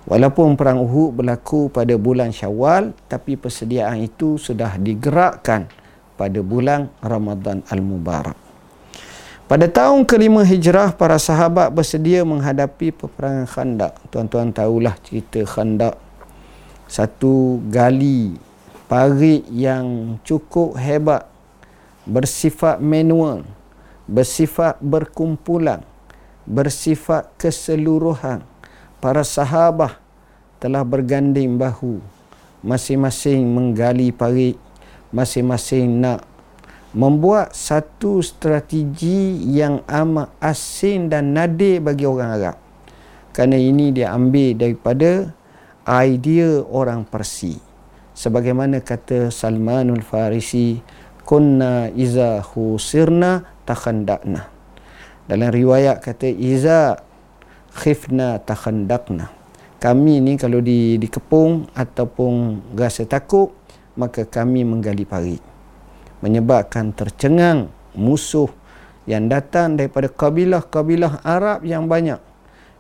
[0.09, 5.71] Walaupun perang Uhud berlaku pada bulan Syawal tapi persediaan itu sudah digerakkan
[6.17, 8.52] pada bulan Ramadan Al-Mubarak.
[9.51, 13.93] Pada tahun kelima hijrah, para sahabat bersedia menghadapi peperangan khandak.
[14.09, 15.99] Tuan-tuan tahulah cerita khandak.
[16.87, 18.39] Satu gali
[18.87, 21.27] parit yang cukup hebat.
[22.09, 23.43] Bersifat manual.
[24.07, 25.83] Bersifat berkumpulan.
[26.49, 28.47] Bersifat keseluruhan.
[29.03, 29.99] Para sahabat
[30.63, 31.99] telah berganding bahu.
[32.63, 34.57] Masing-masing menggali parit.
[35.13, 36.32] Masing-masing nak
[36.93, 42.57] membuat satu strategi yang amat asing dan nadir bagi orang Arab.
[43.33, 45.33] Kerana ini dia ambil daripada
[45.89, 47.57] idea orang Parsi.
[48.13, 50.85] Sebagaimana kata Salmanul Farisi,
[51.25, 54.53] kunna iza khusirna takhandakna.
[55.25, 57.01] Dalam riwayat kata iza
[57.73, 59.33] khifna takhandakna.
[59.81, 63.51] Kami ni kalau di dikepung ataupun rasa takut,
[63.97, 65.52] maka kami menggali parit
[66.23, 68.49] menyebabkan tercengang musuh
[69.05, 72.23] yang datang daripada kabilah-kabilah Arab yang banyak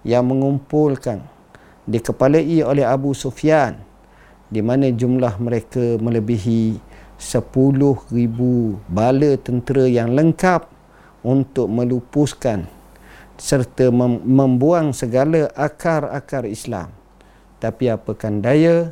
[0.07, 1.27] yang mengumpulkan
[1.85, 3.83] dikepalai oleh Abu Sufyan
[4.47, 6.79] di mana jumlah mereka melebihi
[7.19, 8.11] 10,000
[8.91, 10.67] bala tentera yang lengkap
[11.23, 12.67] untuk melupuskan
[13.39, 16.91] serta mem- membuang segala akar-akar Islam.
[17.63, 18.91] Tapi apakan daya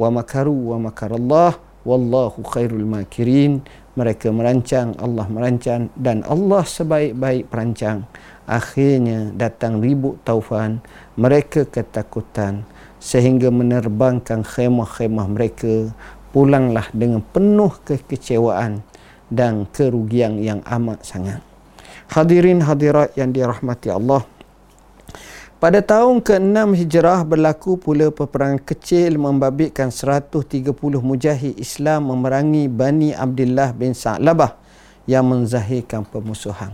[0.00, 3.64] wa makaru wa makarallah wallahu khairul makirin.
[3.96, 8.04] Mereka merancang Allah merancang dan Allah sebaik-baik perancang.
[8.46, 10.78] Akhirnya datang ribut taufan
[11.18, 12.62] mereka ketakutan
[13.02, 15.90] sehingga menerbangkan khemah-khemah mereka
[16.30, 18.86] pulanglah dengan penuh kekecewaan
[19.32, 21.40] dan kerugian yang amat sangat.
[22.08, 24.24] Hadirin hadirat yang dirahmati Allah
[25.58, 30.70] pada tahun ke-6 Hijrah berlaku pula peperangan kecil membabitkan 130
[31.02, 34.54] mujahid Islam memerangi Bani Abdullah bin Sa'labah
[35.10, 36.70] yang menzahirkan pemusuhan.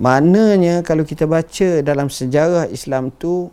[0.00, 3.52] Maknanya kalau kita baca dalam sejarah Islam tu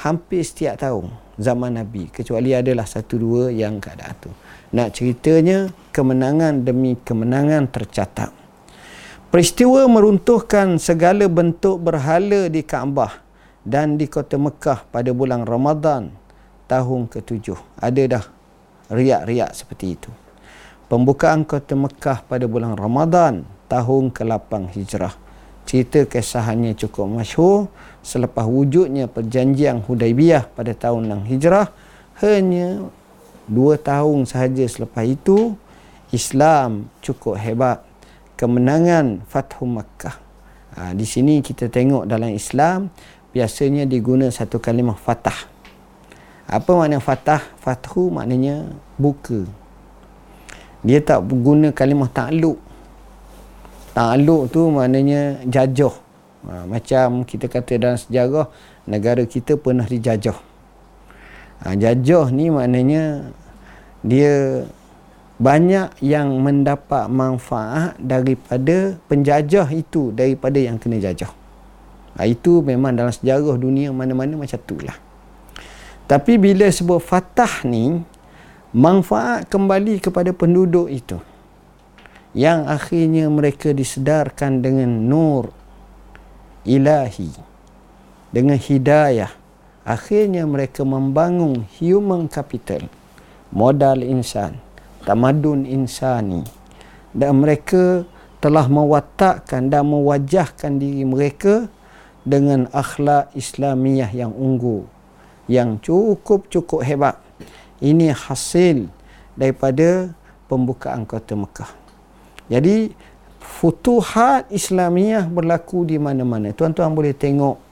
[0.00, 4.32] hampir setiap tahun zaman Nabi kecuali adalah satu dua yang keadaan tu.
[4.72, 8.32] Nak ceritanya kemenangan demi kemenangan tercatat.
[9.28, 13.25] Peristiwa meruntuhkan segala bentuk berhala di Kaabah
[13.66, 16.14] dan di kota Mekah pada bulan Ramadan
[16.70, 17.58] tahun ke-7.
[17.82, 18.24] Ada dah
[18.94, 20.10] riak-riak seperti itu.
[20.86, 25.14] Pembukaan kota Mekah pada bulan Ramadan tahun ke-8 Hijrah.
[25.66, 27.66] Cerita kesahannya cukup masyhur
[28.06, 31.74] selepas wujudnya perjanjian Hudaibiyah pada tahun 6 Hijrah
[32.22, 32.86] hanya
[33.50, 35.58] dua tahun sahaja selepas itu
[36.14, 37.82] Islam cukup hebat
[38.38, 40.22] kemenangan Fathu Makkah.
[40.76, 42.92] Ha, di sini kita tengok dalam Islam
[43.36, 45.36] biasanya diguna satu kalimah fatah.
[46.48, 47.44] Apa makna fatah?
[47.60, 48.64] Fathu maknanya
[48.96, 49.44] buka.
[50.80, 52.56] Dia tak guna kalimah takluk.
[53.92, 55.92] Takluk tu maknanya jajah.
[56.48, 58.48] Ha, macam kita kata dalam sejarah
[58.88, 60.38] negara kita pernah dijajah.
[61.60, 63.36] Ha, jajah ni maknanya
[64.00, 64.64] dia
[65.36, 71.45] banyak yang mendapat manfaat daripada penjajah itu daripada yang kena jajah.
[72.16, 74.96] Ha, itu memang dalam sejarah dunia mana-mana macam tu lah.
[76.06, 78.00] Tapi bila sebuah fatah ni
[78.76, 81.16] manfaat kembali kepada penduduk itu
[82.36, 85.48] yang akhirnya mereka disedarkan dengan nur
[86.68, 87.32] ilahi
[88.28, 89.32] dengan hidayah
[89.88, 92.84] akhirnya mereka membangun human capital
[93.48, 94.60] modal insan
[95.08, 96.44] tamadun insani
[97.16, 98.04] dan mereka
[98.44, 101.72] telah mewatakkan dan mewajahkan diri mereka
[102.26, 104.90] dengan akhlak Islamiah yang unggul
[105.46, 107.16] yang cukup-cukup hebat.
[107.78, 108.90] Ini hasil
[109.38, 110.10] daripada
[110.50, 111.70] pembukaan kota Mekah.
[112.50, 112.90] Jadi
[113.38, 116.50] futuhat Islamiah berlaku di mana-mana.
[116.50, 117.62] Tuan-tuan boleh tengok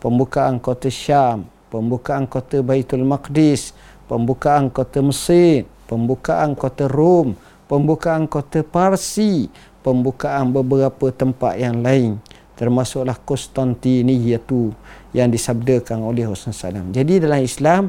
[0.00, 3.76] pembukaan kota Syam, pembukaan kota Baitul Maqdis,
[4.08, 7.36] pembukaan kota Mesir, pembukaan kota Rom,
[7.68, 9.52] pembukaan kota Parsi,
[9.84, 12.16] pembukaan beberapa tempat yang lain
[12.58, 14.74] termasuklah Konstantinia itu
[15.14, 16.90] yang disabdakan oleh Rasulullah SAW.
[16.90, 17.82] Jadi dalam Islam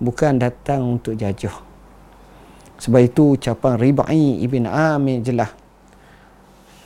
[0.00, 1.52] bukan datang untuk jajah.
[2.80, 5.52] Sebab itu ucapan Ribai ibn Amir jelas.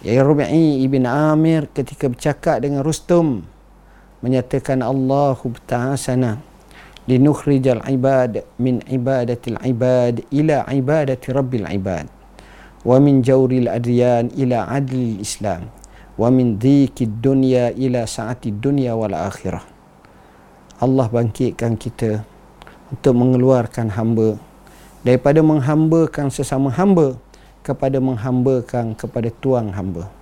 [0.03, 3.47] Ya Ribai ibn Amir ketika bercakap dengan Rustum
[4.21, 6.43] menyatakan Allahu ta'ala
[7.09, 12.07] linukhrijal ibad min ibadatil ibad ila ibadati rabbil ibad
[12.85, 15.73] wa min jawril adyan ila adlil islam
[16.21, 19.65] wa min dhikid dunya ila sa'atid dunya wal akhirah.
[20.77, 22.29] Allah bangkitkan kita
[22.93, 24.37] untuk mengeluarkan hamba.
[25.01, 27.17] Daripada menghambakan sesama hamba
[27.65, 30.13] kepada menghambakan kepada tuang hamba.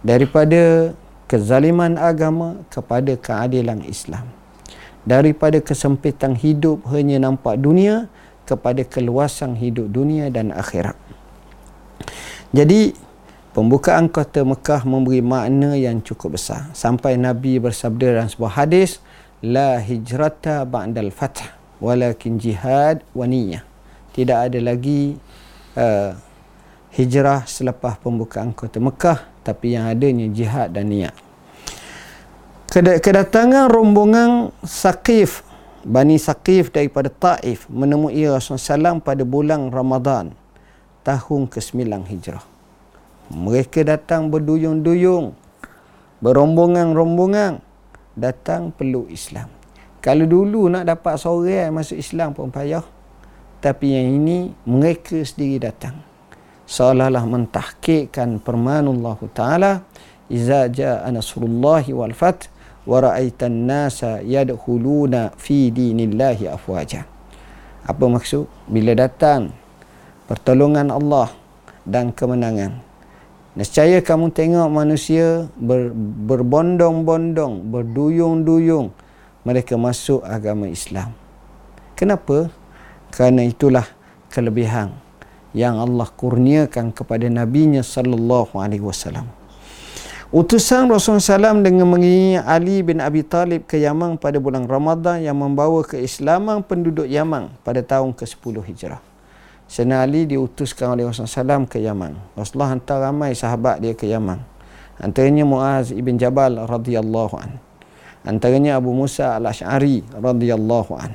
[0.00, 0.96] Daripada
[1.28, 4.32] kezaliman agama kepada keadilan Islam.
[5.04, 8.08] Daripada kesempitan hidup hanya nampak dunia
[8.48, 10.96] kepada keluasan hidup dunia dan akhirat.
[12.56, 13.05] Jadi
[13.56, 16.68] pembukaan kota Mekah memberi makna yang cukup besar.
[16.76, 19.00] Sampai Nabi bersabda dalam sebuah hadis
[19.40, 21.40] la hijrata ba'dal fath
[21.80, 23.64] walakin jihad wa niyyah.
[24.12, 25.16] Tidak ada lagi
[25.72, 26.12] uh,
[26.92, 31.16] hijrah selepas pembukaan kota Mekah tapi yang adanya jihad dan niat.
[32.76, 35.40] Kedatangan rombongan Saqif
[35.80, 40.36] Bani Saqif daripada Taif menemui Rasulullah SAW pada bulan Ramadan
[41.08, 42.55] tahun ke-9 Hijrah
[43.32, 45.34] mereka datang berduyung-duyung
[46.22, 47.60] berombongan-rombongan
[48.16, 49.52] datang peluk Islam.
[50.00, 52.86] Kalau dulu nak dapat seorang masuk Islam pun payah.
[53.58, 55.98] Tapi yang ini mereka sendiri datang.
[56.66, 59.72] Seolah-olah mentahkikkan permanu Allah Ta'ala
[60.30, 62.46] iza ja'a nasrullahi wal fath
[62.86, 67.02] wa ra'aitan nasa yadkhuluna fi dinillahi afwaja.
[67.86, 68.46] Apa maksud?
[68.70, 69.50] Bila datang
[70.30, 71.30] pertolongan Allah
[71.86, 72.82] dan kemenangan
[73.56, 75.88] Nescaya kamu tengok manusia ber,
[76.28, 78.92] berbondong-bondong, berduyung-duyung
[79.48, 81.16] mereka masuk agama Islam.
[81.96, 82.52] Kenapa?
[83.08, 83.88] Kerana itulah
[84.28, 84.92] kelebihan
[85.56, 89.24] yang Allah kurniakan kepada nabinya sallallahu alaihi wasallam.
[90.28, 95.38] Utusan Rasulullah SAW dengan mengiringi Ali bin Abi Talib ke Yaman pada bulan Ramadan yang
[95.38, 99.00] membawa keislaman penduduk Yaman pada tahun ke-10 Hijrah.
[99.66, 102.14] Sayyidina Ali diutuskan oleh Rasulullah SAW ke Yaman.
[102.38, 104.38] Rasulullah hantar ramai sahabat dia ke Yaman.
[105.02, 107.58] Antaranya Muaz ibn Jabal radhiyallahu an.
[108.22, 111.12] Antaranya Abu Musa al-Ash'ari radhiyallahu an.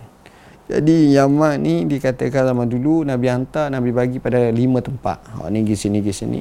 [0.72, 5.20] Jadi Yaman ni dikatakan zaman dulu Nabi hantar Nabi bagi pada lima tempat.
[5.36, 6.39] Ha ni pergi sini pergi sini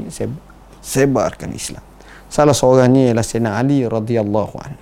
[0.82, 1.82] sebarkan Islam.
[2.30, 4.72] Salah seorangnya ialah Sayyidina Ali radhiyallahu an.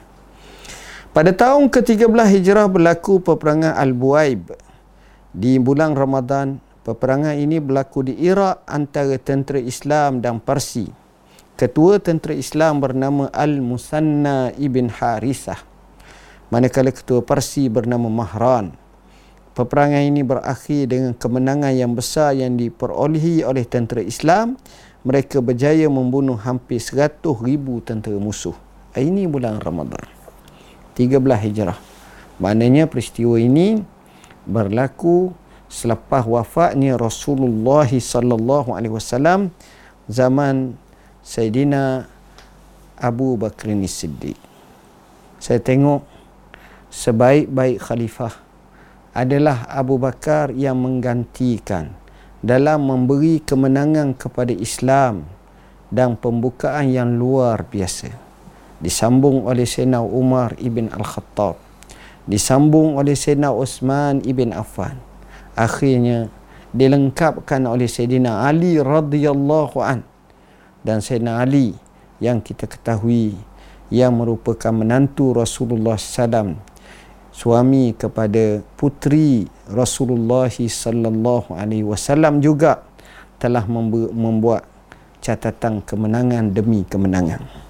[1.16, 4.52] Pada tahun ke-13 Hijrah berlaku peperangan Al-Buaib
[5.32, 10.88] di bulan Ramadan Peperangan ini berlaku di Iraq antara tentera Islam dan Parsi.
[11.52, 15.60] Ketua tentera Islam bernama Al-Musanna Ibn Harisah.
[16.48, 18.72] Manakala ketua Parsi bernama Mahran.
[19.52, 24.56] Peperangan ini berakhir dengan kemenangan yang besar yang diperolehi oleh tentera Islam.
[25.04, 28.56] Mereka berjaya membunuh hampir 100 ribu tentera musuh.
[28.96, 30.08] Ini bulan Ramadan.
[30.96, 31.76] 13 Hijrah.
[32.40, 33.76] Maknanya peristiwa ini
[34.48, 35.36] berlaku
[35.68, 39.52] selepas wafatnya Rasulullah sallallahu alaihi wasallam
[40.08, 40.74] zaman
[41.20, 42.08] Sayyidina
[42.96, 44.34] Abu Bakr Siddiq.
[45.38, 46.02] Saya tengok
[46.88, 48.34] sebaik-baik khalifah
[49.12, 51.92] adalah Abu Bakar yang menggantikan
[52.40, 55.28] dalam memberi kemenangan kepada Islam
[55.92, 58.10] dan pembukaan yang luar biasa.
[58.80, 61.60] Disambung oleh Sayyidina Umar ibn Al-Khattab.
[62.24, 65.07] Disambung oleh Sayyidina Uthman ibn Affan
[65.58, 66.30] akhirnya
[66.70, 70.06] dilengkapkan oleh Sayyidina Ali radhiyallahu an
[70.86, 71.74] dan Sayyidina Ali
[72.22, 73.34] yang kita ketahui
[73.90, 76.54] yang merupakan menantu Rasulullah SAW
[77.34, 82.84] suami kepada putri Rasulullah sallallahu alaihi wasallam juga
[83.38, 84.66] telah membuat
[85.22, 87.67] catatan kemenangan demi kemenangan.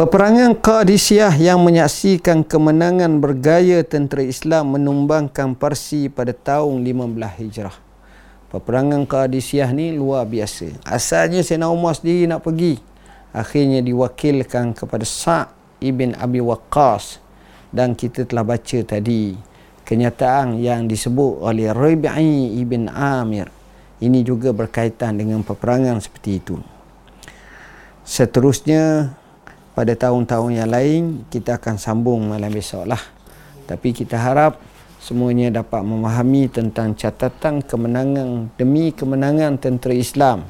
[0.00, 7.76] Peperangan Qadisiyah yang menyaksikan kemenangan bergaya tentera Islam menumbangkan Parsi pada tahun 15 Hijrah.
[8.48, 10.72] peperangan Qadisiyah ni luar biasa.
[10.88, 12.80] Asalnya Sayyidina Umar sendiri nak pergi.
[13.36, 15.52] Akhirnya diwakilkan kepada Sa'
[15.84, 17.20] ibn Abi Waqqas.
[17.68, 19.36] Dan kita telah baca tadi
[19.84, 23.52] kenyataan yang disebut oleh Rabi'i ibn Amir.
[24.00, 26.56] Ini juga berkaitan dengan peperangan seperti itu.
[28.00, 29.19] Seterusnya
[29.74, 33.00] pada tahun-tahun yang lain kita akan sambung malam besok lah.
[33.70, 34.58] Tapi kita harap
[34.98, 40.42] semuanya dapat memahami tentang catatan kemenangan demi kemenangan tentera Islam.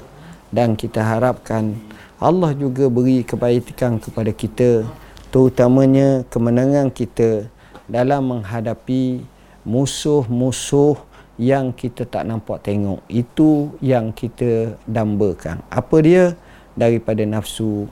[0.51, 1.79] Dan kita harapkan
[2.19, 4.83] Allah juga beri kebaikan kepada kita
[5.31, 7.47] terutamanya kemenangan kita
[7.87, 9.23] dalam menghadapi
[9.63, 10.99] musuh-musuh
[11.41, 13.01] yang kita tak nampak tengok.
[13.07, 15.63] Itu yang kita dambakan.
[15.71, 16.35] Apa dia?
[16.75, 17.87] Daripada nafsu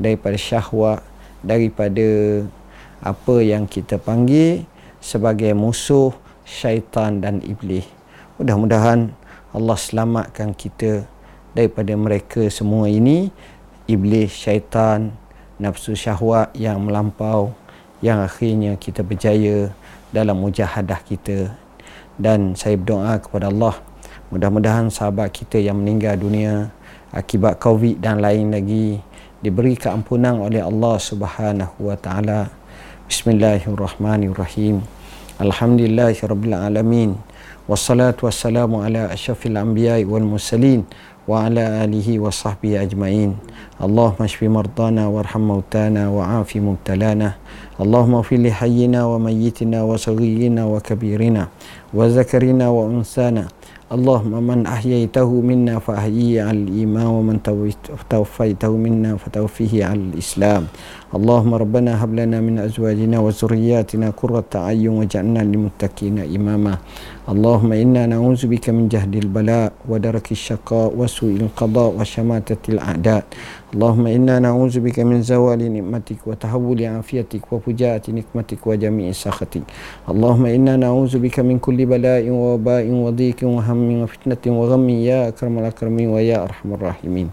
[0.00, 1.04] daripada syahwat
[1.44, 2.08] daripada
[3.00, 4.64] apa yang kita panggil
[5.00, 6.12] sebagai musuh
[6.44, 7.84] syaitan dan iblis.
[8.36, 9.12] Mudah-mudahan
[9.52, 11.04] Allah selamatkan kita
[11.52, 13.28] daripada mereka semua ini
[13.88, 15.12] iblis, syaitan,
[15.60, 17.52] nafsu syahwat yang melampau
[18.00, 19.68] yang akhirnya kita berjaya
[20.08, 21.52] dalam mujahadah kita
[22.16, 23.76] dan saya berdoa kepada Allah
[24.32, 26.72] mudah-mudahan sahabat kita yang meninggal dunia
[27.12, 29.04] akibat covid dan lain lagi
[29.40, 32.52] diberi keampunan oleh Allah Subhanahu wa taala
[33.10, 34.86] Bismillahirrahmanirrahim.
[35.40, 37.18] Alhamdulillahirabbil alamin.
[37.66, 40.86] Wassalatu wassalamu ala asyrafil anbiya'i wal mursalin
[41.26, 43.34] wa ala alihi wa sahbihi ajma'in.
[43.82, 47.34] Allahumma shfi mardana warham mautana wa afi mubtalana.
[47.80, 51.48] Allahumma fil li hayyina wa mayyitina wa saghirina wa kabirina
[51.90, 53.50] wa zakarina wa unsana.
[53.91, 57.37] اللهم من أحييته منا فأحييه على الإيمان ومن
[58.09, 60.67] توفيته منا فتوفيه على الإسلام
[61.15, 66.73] اللهم ربنا هب لنا من أزواجنا وذرياتنا قرة أعين واجعلنا للمتقين إماما
[67.29, 73.23] اللهم إنا نعوذ بك من جهد البلاء ودرك الشقاء وسوء القضاء وشماتة الأعداء
[73.73, 79.63] اللهم إنا نعوذ بك من زوال نعمتك وتحول عافيتك وفجاءة نقمتك وجميع سخطك
[80.11, 86.07] اللهم إنا نعوذ بك من كل بلاء ووباء وضيق وهم وفتنة وغم يا أكرم الأكرمين
[86.09, 87.29] ويا أرحم الراحمين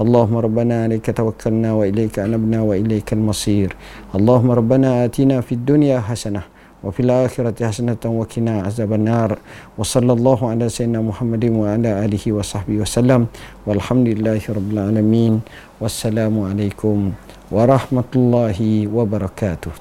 [0.00, 3.76] اللهم ربنا عليك توكلنا وإليك أنبنا وإليك المصير
[4.14, 6.42] اللهم ربنا آتنا في الدنيا حسنة
[6.84, 9.38] وفي الآخرة حسنة وكنا عذاب النار
[9.78, 13.26] وصلى الله على سيدنا محمد وعلى آله وصحبه وسلم
[13.66, 15.40] والحمد لله رب العالمين
[15.80, 17.12] والسلام عليكم
[17.52, 18.58] ورحمة الله
[18.96, 19.72] وبركاته